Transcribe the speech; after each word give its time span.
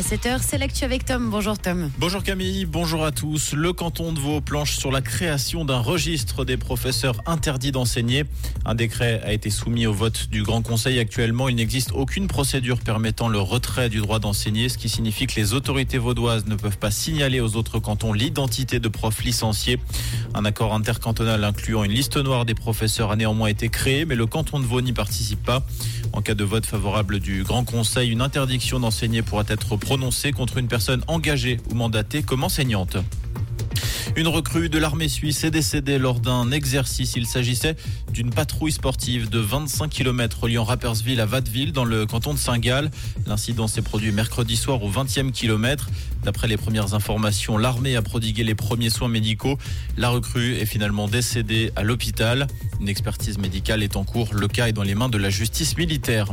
À 0.00 0.02
7h, 0.02 0.38
c'est 0.40 0.56
l'actu 0.56 0.84
avec 0.84 1.04
Tom. 1.04 1.28
Bonjour 1.28 1.58
Tom. 1.58 1.90
Bonjour 1.98 2.22
Camille, 2.22 2.64
bonjour 2.64 3.04
à 3.04 3.12
tous. 3.12 3.52
Le 3.52 3.74
canton 3.74 4.14
de 4.14 4.18
Vaud 4.18 4.40
planche 4.40 4.78
sur 4.78 4.90
la 4.90 5.02
création 5.02 5.66
d'un 5.66 5.80
registre 5.80 6.46
des 6.46 6.56
professeurs 6.56 7.16
interdits 7.26 7.70
d'enseigner. 7.70 8.24
Un 8.64 8.74
décret 8.74 9.20
a 9.26 9.34
été 9.34 9.50
soumis 9.50 9.86
au 9.86 9.92
vote 9.92 10.28
du 10.30 10.42
Grand 10.42 10.62
Conseil 10.62 10.98
actuellement. 10.98 11.50
Il 11.50 11.56
n'existe 11.56 11.92
aucune 11.92 12.28
procédure 12.28 12.80
permettant 12.80 13.28
le 13.28 13.40
retrait 13.40 13.90
du 13.90 13.98
droit 13.98 14.20
d'enseigner, 14.20 14.70
ce 14.70 14.78
qui 14.78 14.88
signifie 14.88 15.26
que 15.26 15.38
les 15.38 15.52
autorités 15.52 15.98
vaudoises 15.98 16.46
ne 16.46 16.54
peuvent 16.54 16.78
pas 16.78 16.90
signaler 16.90 17.42
aux 17.42 17.56
autres 17.56 17.78
cantons 17.78 18.14
l'identité 18.14 18.80
de 18.80 18.88
profs 18.88 19.22
licenciés. 19.22 19.78
Un 20.32 20.46
accord 20.46 20.72
intercantonal 20.72 21.44
incluant 21.44 21.84
une 21.84 21.92
liste 21.92 22.16
noire 22.16 22.46
des 22.46 22.54
professeurs 22.54 23.10
a 23.10 23.16
néanmoins 23.16 23.48
été 23.48 23.68
créé, 23.68 24.06
mais 24.06 24.14
le 24.14 24.24
canton 24.24 24.60
de 24.60 24.64
Vaud 24.64 24.80
n'y 24.80 24.94
participe 24.94 25.44
pas. 25.44 25.62
En 26.14 26.22
cas 26.22 26.34
de 26.34 26.42
vote 26.42 26.64
favorable 26.64 27.20
du 27.20 27.44
Grand 27.44 27.64
Conseil, 27.64 28.10
une 28.10 28.22
interdiction 28.22 28.80
d'enseigner 28.80 29.20
pourra 29.20 29.44
être 29.46 29.76
prononcée 29.90 30.30
contre 30.30 30.58
une 30.58 30.68
personne 30.68 31.02
engagée 31.08 31.56
ou 31.68 31.74
mandatée 31.74 32.22
comme 32.22 32.44
enseignante. 32.44 32.96
Une 34.14 34.28
recrue 34.28 34.68
de 34.68 34.78
l'armée 34.78 35.08
suisse 35.08 35.42
est 35.42 35.50
décédée 35.50 35.98
lors 35.98 36.20
d'un 36.20 36.52
exercice. 36.52 37.14
Il 37.16 37.26
s'agissait 37.26 37.74
d'une 38.12 38.30
patrouille 38.30 38.70
sportive 38.70 39.28
de 39.28 39.40
25 39.40 39.90
km 39.90 40.42
reliant 40.42 40.62
Rappersville 40.62 41.20
à 41.20 41.26
Watteville 41.26 41.72
dans 41.72 41.84
le 41.84 42.06
canton 42.06 42.34
de 42.34 42.38
Saint-Gall. 42.38 42.92
L'incident 43.26 43.66
s'est 43.66 43.82
produit 43.82 44.12
mercredi 44.12 44.54
soir 44.54 44.80
au 44.84 44.90
20e 44.90 45.32
kilomètre. 45.32 45.90
D'après 46.22 46.46
les 46.46 46.56
premières 46.56 46.94
informations, 46.94 47.58
l'armée 47.58 47.96
a 47.96 48.02
prodigué 48.02 48.44
les 48.44 48.54
premiers 48.54 48.90
soins 48.90 49.08
médicaux. 49.08 49.58
La 49.96 50.10
recrue 50.10 50.54
est 50.54 50.66
finalement 50.66 51.08
décédée 51.08 51.72
à 51.74 51.82
l'hôpital. 51.82 52.46
Une 52.80 52.88
expertise 52.88 53.38
médicale 53.38 53.82
est 53.82 53.96
en 53.96 54.04
cours. 54.04 54.34
Le 54.34 54.46
cas 54.46 54.68
est 54.68 54.72
dans 54.72 54.84
les 54.84 54.94
mains 54.94 55.08
de 55.08 55.18
la 55.18 55.30
justice 55.30 55.76
militaire. 55.76 56.30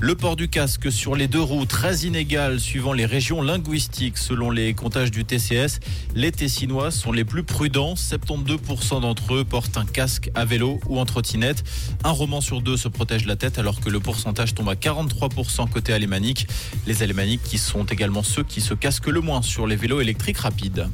Le 0.00 0.14
port 0.14 0.36
du 0.36 0.48
casque 0.48 0.92
sur 0.92 1.16
les 1.16 1.26
deux 1.26 1.40
roues, 1.40 1.66
très 1.66 2.02
inégal 2.06 2.60
suivant 2.60 2.92
les 2.92 3.04
régions 3.04 3.42
linguistiques. 3.42 4.16
Selon 4.16 4.48
les 4.48 4.72
comptages 4.72 5.10
du 5.10 5.24
TCS, 5.24 5.80
les 6.14 6.30
Tessinois 6.30 6.92
sont 6.92 7.10
les 7.10 7.24
plus 7.24 7.42
prudents. 7.42 7.94
72% 7.94 9.00
d'entre 9.00 9.34
eux 9.34 9.44
portent 9.44 9.76
un 9.76 9.84
casque 9.84 10.30
à 10.36 10.44
vélo 10.44 10.78
ou 10.88 11.00
en 11.00 11.04
trottinette. 11.04 11.64
Un 12.04 12.12
roman 12.12 12.40
sur 12.40 12.62
deux 12.62 12.76
se 12.76 12.86
protège 12.86 13.26
la 13.26 13.34
tête 13.34 13.58
alors 13.58 13.80
que 13.80 13.90
le 13.90 13.98
pourcentage 13.98 14.54
tombe 14.54 14.68
à 14.68 14.74
43% 14.74 15.68
côté 15.68 15.92
alémanique. 15.92 16.46
Les 16.86 17.02
alémaniques 17.02 17.42
qui 17.42 17.58
sont 17.58 17.84
également 17.84 18.22
ceux 18.22 18.44
qui 18.44 18.60
se 18.60 18.74
casquent 18.74 19.08
le 19.08 19.20
moins 19.20 19.42
sur 19.42 19.66
les 19.66 19.74
vélos 19.74 20.00
électriques 20.00 20.38
rapides. 20.38 20.86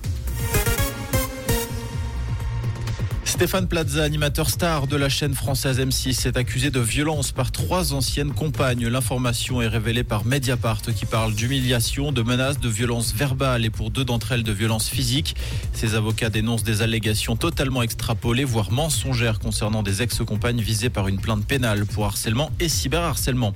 Stéphane 3.34 3.66
Plaza, 3.66 4.04
animateur 4.04 4.48
star 4.48 4.86
de 4.86 4.96
la 4.96 5.08
chaîne 5.08 5.34
française 5.34 5.80
M6, 5.80 6.28
est 6.28 6.36
accusé 6.36 6.70
de 6.70 6.78
violence 6.78 7.32
par 7.32 7.50
trois 7.50 7.92
anciennes 7.92 8.32
compagnes. 8.32 8.86
L'information 8.86 9.60
est 9.60 9.66
révélée 9.66 10.04
par 10.04 10.24
Mediapart 10.24 10.82
qui 10.82 11.04
parle 11.04 11.34
d'humiliation, 11.34 12.12
de 12.12 12.22
menaces, 12.22 12.60
de 12.60 12.68
violence 12.68 13.12
verbale 13.12 13.64
et 13.64 13.70
pour 13.70 13.90
deux 13.90 14.04
d'entre 14.04 14.30
elles 14.30 14.44
de 14.44 14.52
violence 14.52 14.88
physique. 14.88 15.34
Ses 15.72 15.96
avocats 15.96 16.30
dénoncent 16.30 16.62
des 16.62 16.82
allégations 16.82 17.34
totalement 17.34 17.82
extrapolées, 17.82 18.44
voire 18.44 18.70
mensongères 18.70 19.40
concernant 19.40 19.82
des 19.82 20.00
ex-compagnes 20.00 20.60
visées 20.60 20.88
par 20.88 21.08
une 21.08 21.18
plainte 21.18 21.44
pénale 21.44 21.86
pour 21.86 22.06
harcèlement 22.06 22.52
et 22.60 22.68
cyberharcèlement. 22.68 23.52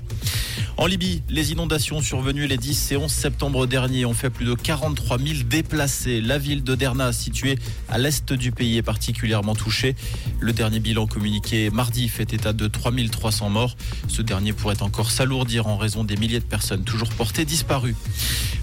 En 0.81 0.87
Libye, 0.87 1.25
les 1.29 1.51
inondations 1.51 2.01
survenues 2.01 2.47
les 2.47 2.57
10 2.57 2.93
et 2.93 2.97
11 2.97 3.11
septembre 3.11 3.67
dernier 3.67 4.05
ont 4.05 4.15
fait 4.15 4.31
plus 4.31 4.47
de 4.47 4.55
43 4.55 5.19
000 5.19 5.43
déplacés. 5.51 6.21
La 6.21 6.39
ville 6.39 6.63
de 6.63 6.77
Derna, 6.77 7.13
située 7.13 7.59
à 7.89 7.99
l'est 7.99 8.33
du 8.33 8.53
pays, 8.53 8.77
est 8.77 8.83
particulièrement 8.83 9.57
touchée. 9.57 9.97
Le 10.39 10.53
dernier 10.53 10.79
bilan 10.79 11.09
communiqué 11.09 11.71
mardi 11.71 12.09
fait 12.09 12.33
état 12.33 12.53
de 12.53 12.69
3300 12.69 13.51
morts. 13.51 13.77
Ce 14.07 14.23
dernier 14.23 14.53
pourrait 14.53 14.81
encore 14.81 15.11
s'alourdir 15.11 15.67
en 15.67 15.77
raison 15.77 16.05
des 16.05 16.17
milliers 16.17 16.39
de 16.39 16.45
personnes 16.45 16.85
toujours 16.85 17.09
portées 17.09 17.45
disparues. 17.45 17.97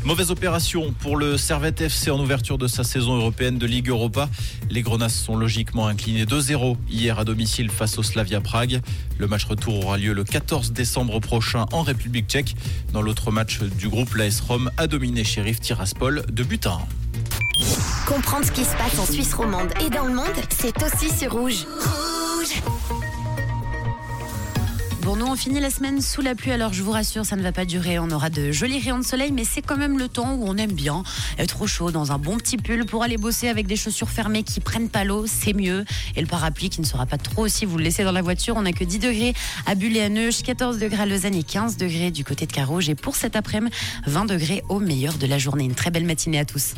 Mauvaise 0.05 0.31
opération 0.31 0.93
pour 0.97 1.17
le 1.17 1.35
Servette 1.35 1.81
FC 1.81 2.11
en 2.11 2.19
ouverture 2.21 2.57
de 2.57 2.67
sa 2.67 2.85
saison 2.85 3.17
européenne 3.17 3.57
de 3.57 3.65
Ligue 3.65 3.89
Europa. 3.89 4.29
Les 4.69 4.83
Grenas 4.83 5.09
sont 5.09 5.35
logiquement 5.35 5.87
inclinés 5.87 6.23
2-0 6.23 6.77
hier 6.89 7.19
à 7.19 7.25
domicile 7.25 7.69
face 7.69 7.97
au 7.97 8.03
Slavia 8.03 8.39
Prague. 8.39 8.81
Le 9.17 9.27
match 9.27 9.43
retour 9.45 9.83
aura 9.83 9.97
lieu 9.97 10.13
le 10.13 10.23
14 10.23 10.71
décembre 10.71 11.19
prochain 11.19 11.65
en 11.73 11.81
République 11.81 12.04
Dans 12.93 13.01
l'autre 13.01 13.31
match 13.31 13.59
du 13.61 13.89
groupe, 13.89 14.15
l'AS 14.15 14.41
Rome 14.41 14.71
a 14.77 14.87
dominé 14.87 15.23
Sheriff 15.23 15.59
Tiraspol 15.59 16.25
de 16.31 16.43
but 16.43 16.67
1. 16.67 16.79
Comprendre 18.05 18.45
ce 18.45 18.51
qui 18.51 18.63
se 18.63 18.75
passe 18.75 18.99
en 18.99 19.05
Suisse 19.05 19.33
romande 19.33 19.69
et 19.85 19.89
dans 19.89 20.05
le 20.05 20.13
monde, 20.13 20.25
c'est 20.49 20.75
aussi 20.83 21.09
sur. 21.09 21.33
Rouge 21.33 21.65
Bon, 25.05 25.15
nous, 25.15 25.27
on 25.27 25.35
finit 25.35 25.59
la 25.59 25.69
semaine 25.69 26.01
sous 26.01 26.21
la 26.21 26.33
pluie, 26.33 26.49
alors 26.49 26.73
je 26.73 26.81
vous 26.81 26.89
rassure, 26.89 27.27
ça 27.27 27.35
ne 27.35 27.43
va 27.43 27.51
pas 27.51 27.65
durer. 27.65 27.99
On 27.99 28.09
aura 28.09 28.31
de 28.31 28.51
jolis 28.51 28.79
rayons 28.79 28.97
de 28.97 29.05
soleil, 29.05 29.31
mais 29.31 29.43
c'est 29.43 29.61
quand 29.61 29.77
même 29.77 29.99
le 29.99 30.09
temps 30.09 30.33
où 30.33 30.45
on 30.47 30.57
aime 30.57 30.71
bien 30.71 31.03
être 31.37 31.61
au 31.61 31.67
chaud 31.67 31.91
dans 31.91 32.11
un 32.11 32.17
bon 32.17 32.37
petit 32.37 32.57
pull 32.57 32.85
pour 32.87 33.03
aller 33.03 33.17
bosser 33.17 33.47
avec 33.47 33.67
des 33.67 33.75
chaussures 33.75 34.09
fermées 34.09 34.41
qui 34.41 34.61
prennent 34.61 34.89
pas 34.89 35.03
l'eau, 35.03 35.25
c'est 35.27 35.53
mieux. 35.53 35.85
Et 36.15 36.21
le 36.21 36.25
parapluie 36.25 36.71
qui 36.71 36.81
ne 36.81 36.87
sera 36.87 37.05
pas 37.05 37.19
trop 37.19 37.43
aussi, 37.43 37.65
vous 37.65 37.77
le 37.77 37.83
laissez 37.83 38.03
dans 38.03 38.11
la 38.11 38.23
voiture. 38.23 38.55
On 38.57 38.63
n'a 38.63 38.73
que 38.73 38.83
10 38.83 38.97
degrés 38.97 39.35
à 39.67 39.75
Bulle 39.75 39.95
et 39.95 40.01
à 40.01 40.09
Neuch, 40.09 40.41
14 40.41 40.79
degrés 40.79 41.03
à 41.03 41.05
Lausanne 41.05 41.35
et 41.35 41.43
15 41.43 41.77
degrés 41.77 42.09
du 42.09 42.23
côté 42.23 42.47
de 42.47 42.51
Carouge. 42.51 42.89
Et 42.89 42.95
pour 42.95 43.15
cet 43.15 43.35
après-midi, 43.35 43.75
20 44.07 44.25
degrés 44.25 44.63
au 44.69 44.79
meilleur 44.79 45.19
de 45.19 45.27
la 45.27 45.37
journée. 45.37 45.65
Une 45.65 45.75
très 45.75 45.91
belle 45.91 46.05
matinée 46.05 46.39
à 46.39 46.45
tous. 46.45 46.73